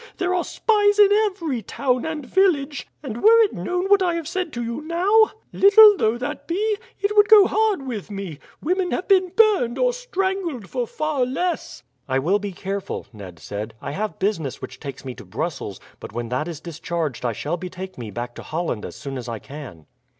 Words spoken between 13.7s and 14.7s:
"I have business